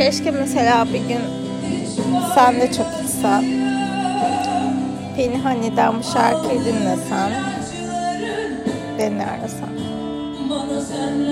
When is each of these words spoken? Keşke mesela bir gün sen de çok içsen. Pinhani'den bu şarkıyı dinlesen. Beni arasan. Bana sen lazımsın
Keşke 0.00 0.30
mesela 0.30 0.86
bir 0.92 1.08
gün 1.08 1.20
sen 2.34 2.60
de 2.60 2.72
çok 2.72 2.86
içsen. 3.04 3.44
Pinhani'den 5.16 5.98
bu 5.98 6.02
şarkıyı 6.12 6.60
dinlesen. 6.60 7.30
Beni 8.98 9.26
arasan. 9.26 9.70
Bana 10.50 10.80
sen 10.80 11.24
lazımsın 11.24 11.29